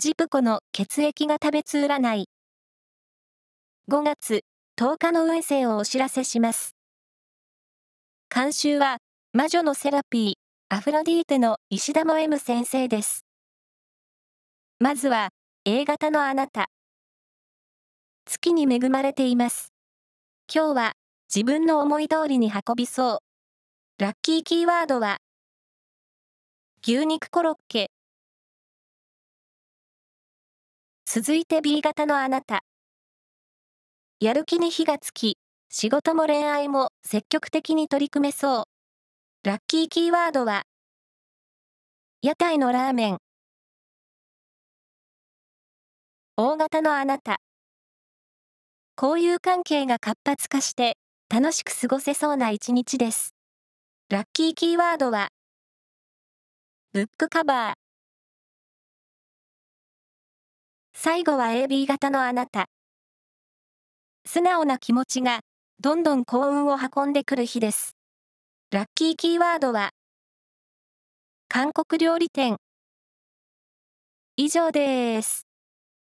[0.00, 2.24] ジプコの血液が食べつ占い。
[3.90, 4.44] 5月
[4.78, 6.74] 10日の運勢をお知らせします。
[8.34, 8.96] 監修は、
[9.34, 13.26] 魔女のセラピー、アフロディーテの石田も M 先生です。
[14.78, 15.28] まずは、
[15.66, 16.70] A 型のあなた。
[18.24, 19.74] 月に恵まれています。
[20.50, 20.92] 今日は、
[21.28, 23.16] 自分の思い通りに運びそ
[23.98, 24.02] う。
[24.02, 25.18] ラッキーキーワードは、
[26.82, 27.90] 牛肉コロッケ。
[31.12, 32.62] 続いて B 型のあなた。
[34.20, 38.64] やる気に火がつき、仕事も恋愛も積極的に取り組めそう。
[39.42, 40.62] ラッキーキーワードは、
[42.22, 43.18] 屋台のラーメン。
[46.36, 47.40] 大型のあなた。
[48.96, 50.96] 交友関係が活発化して
[51.28, 53.34] 楽しく過ごせそうな一日です。
[54.10, 55.30] ラッキーキーワードは、
[56.92, 57.89] ブックカバー。
[61.02, 62.68] 最後は AB 型のあなた。
[64.26, 65.40] 素直な気持ちが、
[65.80, 67.96] どんどん幸運を運んでくる日です。
[68.70, 69.92] ラッキーキーワードは、
[71.48, 72.58] 韓国料理店。
[74.36, 75.49] 以上です。